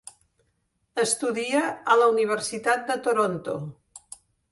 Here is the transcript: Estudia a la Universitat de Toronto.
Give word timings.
Estudia 1.01 1.59
a 1.95 1.97
la 2.03 2.07
Universitat 2.13 2.81
de 2.89 2.97
Toronto. 3.09 3.55